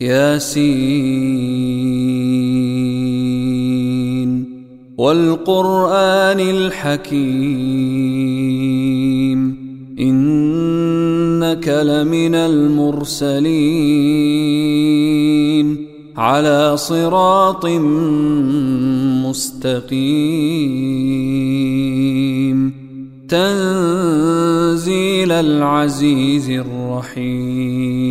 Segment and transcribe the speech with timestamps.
[0.00, 0.70] ياسين
[4.98, 7.00] والقرآن الحكيم
[10.00, 13.50] إنك لمن المرسلين
[16.16, 17.66] على صراط
[19.26, 19.80] مستقيم
[23.28, 28.10] تنزيل العزيز الرحيم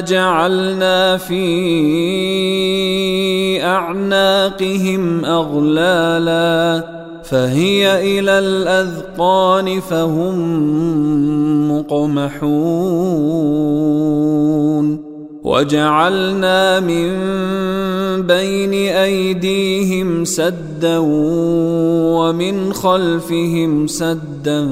[0.00, 1.42] جعلنا في
[3.64, 6.84] أعناقهم أغلالا
[7.24, 10.38] فهي إلى الأذقان فهم
[11.72, 13.38] مقمحون
[15.44, 17.08] وجعلنا من
[18.22, 20.98] بين أيديهم سدا
[22.18, 24.68] ومن خلفهم سدا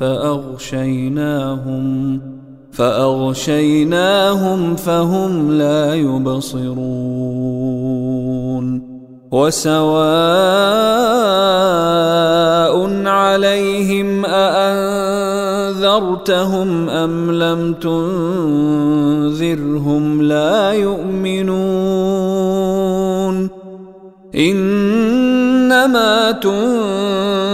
[0.00, 1.52] فأغشيناهم
[2.72, 6.82] فأغشيناهم فهم لا يبصرون.
[9.32, 9.92] وسواء
[13.06, 14.88] عليهم أأنذرتهم
[16.88, 19.22] أم لم تنذرهم
[20.22, 22.02] لا يؤمنون.
[24.34, 26.30] إنما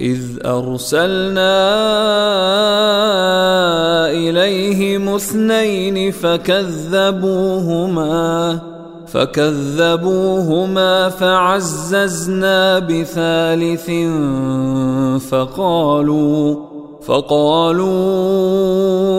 [0.00, 1.56] إذ أرسلنا
[4.10, 8.10] إليهم اثنين فكذبوهما
[9.06, 13.90] فكذبوهما فعززنا بثالث
[15.30, 16.56] فقالوا
[17.02, 17.88] فقالوا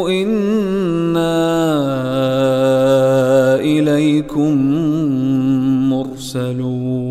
[0.10, 1.42] إنا
[3.62, 4.58] إليكم
[5.90, 7.11] مرسلون.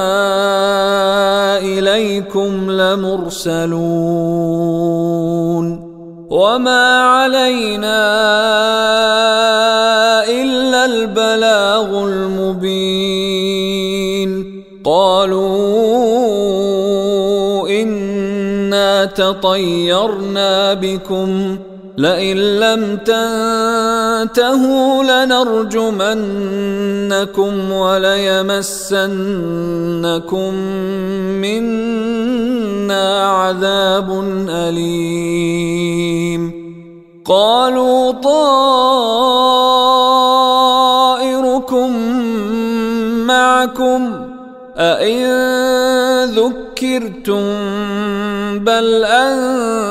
[2.35, 3.81] اليكم لمرسلون
[6.29, 8.01] وما علينا
[10.23, 13.41] الا البلاغ المبين
[14.85, 15.91] قالوا
[19.05, 21.57] تطيرنا بكم
[21.97, 26.11] لئن لم تنتهوا لنرجمنكم
[27.71, 29.03] وليمسنكم
[31.41, 36.51] منا عذاب أليم.
[37.25, 38.51] قالوا طائركم
[43.27, 44.11] معكم
[44.77, 45.25] أئن
[46.29, 47.43] ذكرتم
[48.59, 49.90] بل أنتم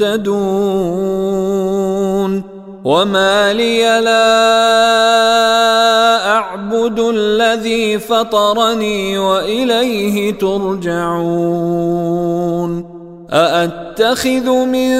[0.00, 1.28] مهتدون
[2.84, 4.28] وما لي لا
[6.30, 11.28] أعبد الذي فطرني وإليه ترجعون
[13.30, 14.90] أأتخذ من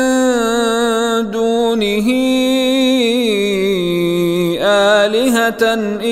[1.30, 2.08] دونه
[4.62, 6.08] آلهة إن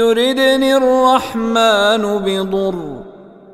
[0.00, 3.09] يردني الرحمن بضر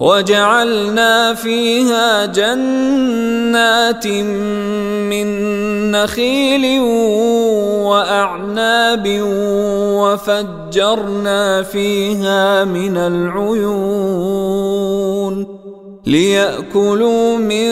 [0.00, 5.28] وجعلنا فيها جنات من
[5.90, 6.80] نخيل
[7.82, 9.20] وأعناب
[9.98, 14.18] وفجرنا فيها من العيون
[16.06, 17.68] ليأكلوا من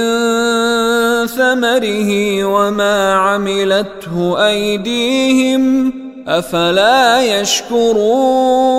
[1.26, 5.92] ثمره وما عملته أيديهم
[6.28, 8.76] أفلا يشكرون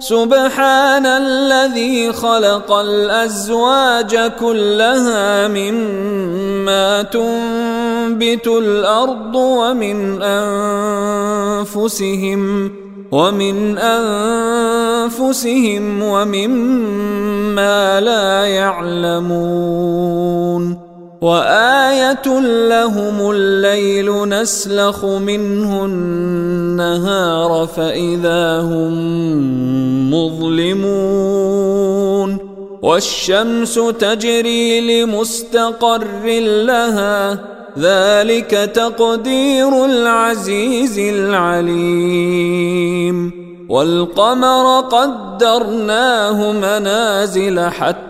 [0.00, 10.22] سبحان الذي خلق الأزواج كلها مما تنبت الأرض ومن
[11.62, 12.70] أنفسهم
[13.12, 15.22] ومن أنفسهم
[16.02, 20.00] ومما لا يعلمون
[21.20, 28.94] وآية لهم الليل نسلخ منه النهار فإذا هم
[30.14, 31.50] مظلمون
[32.82, 37.38] والشمس تجري لمستقر لها
[37.78, 42.50] ذلك تقدير العزيز العليم
[43.68, 48.09] والقمر قدرناه منازل حتى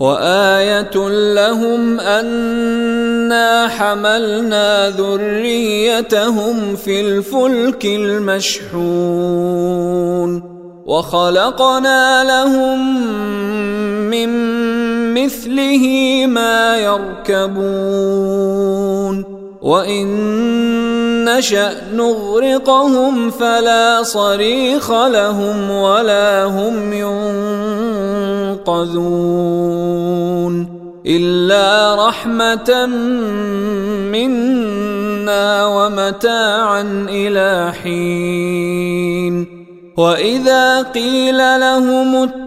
[0.00, 9.34] وآية لهم أنا حملنا ذريتهم في الفلك المشحون
[10.86, 13.04] وخلقنا لهم
[14.10, 14.28] من
[15.14, 18.14] مثله ما يركبون
[19.64, 20.06] وإن
[21.24, 26.92] نشأ نغرقهم فلا صريخ لهم ولا هم
[28.52, 29.24] ينقذون
[31.06, 32.86] إلا رحمة
[34.12, 39.46] منا ومتاعا إلى حين
[39.96, 42.43] واذا قيل لهم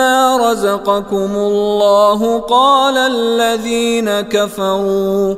[0.00, 5.34] رزقكم الله قال الذين كفروا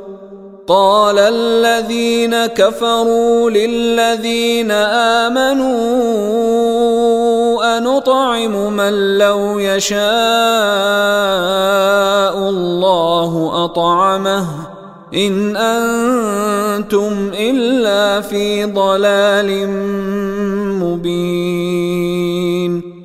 [0.67, 4.71] قال الذين كفروا للذين
[5.31, 5.75] امنوا
[7.77, 9.99] انطعم من لو يشاء
[12.49, 14.47] الله اطعمه
[15.13, 19.69] ان أنتم الا في ضلال
[20.79, 22.24] مبين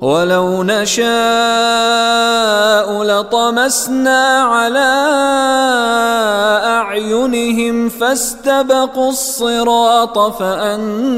[0.00, 1.06] ولو نشاء
[3.02, 4.92] لطمسنا على
[6.64, 11.16] أعينهم فاستبقوا الصراط فانى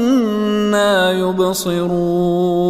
[1.19, 2.69] يبصرون.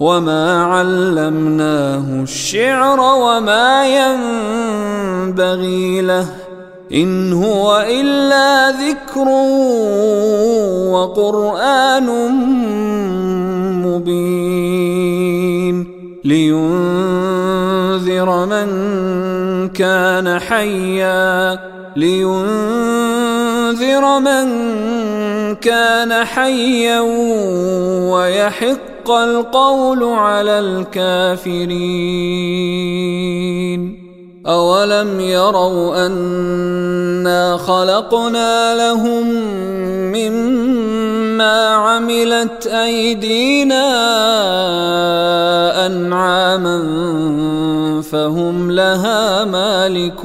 [0.00, 3.86] وما علمناه الشعر وما
[5.26, 6.26] ينبغي له
[6.94, 9.28] ان هو الا ذكر
[10.92, 12.06] وقران
[13.86, 15.86] مبين
[16.24, 18.68] لينذر من
[19.68, 21.58] كان حيا
[21.96, 22.38] لينذر
[24.20, 24.46] من
[25.54, 27.00] كان حيا
[28.10, 31.74] ويحق حق القول على الكافرين.
[34.46, 39.28] أولم يروا أنا خلقنا لهم
[40.12, 43.86] مما عملت أيدينا
[45.86, 46.82] أنعاما
[48.02, 50.24] فهم لها مالكون.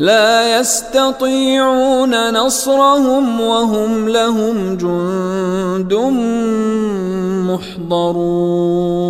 [0.00, 5.94] لا يستطيعون نصرهم وهم لهم جند
[7.88, 9.06] محضرون.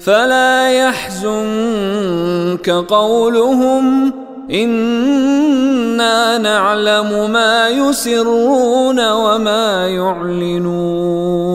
[0.00, 4.12] فلا يحزنك قولهم
[4.50, 11.46] إنا نعلم ما يسرون وما يعلنون.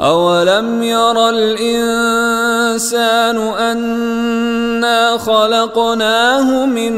[0.00, 3.38] أولم ير الإنسان
[4.82, 6.94] انا خلقناه من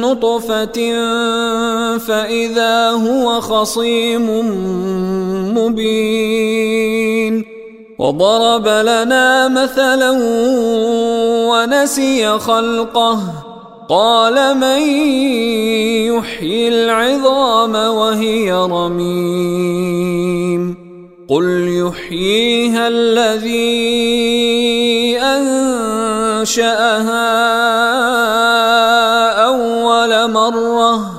[0.00, 0.78] نطفه
[1.98, 4.26] فاذا هو خصيم
[5.58, 7.44] مبين
[7.98, 10.10] وضرب لنا مثلا
[11.48, 13.18] ونسي خلقه
[13.88, 14.80] قال من
[16.12, 20.08] يحيي العظام وهي رميم
[21.28, 24.28] قل يحييها الذي
[26.38, 27.28] أنشأها
[29.44, 31.10] أول مرة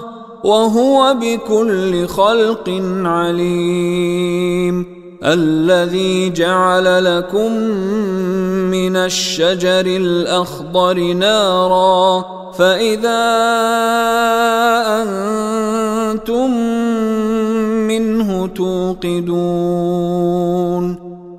[0.43, 2.69] وهو بكل خلق
[3.03, 4.85] عليم.
[5.23, 7.51] الذي جعل لكم
[8.71, 12.25] من الشجر الأخضر نارا
[12.57, 13.25] فإذا
[15.01, 16.51] أنتم
[17.87, 19.49] منه توقدون.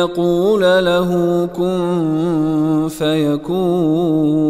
[0.00, 1.08] يقول له
[1.56, 4.40] كن فيكون.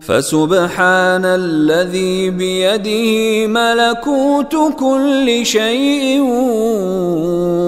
[0.00, 6.20] فسبحان الذي بيده ملكوت كل شيء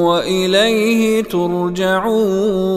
[0.06, 2.72] وإليه ترجعون.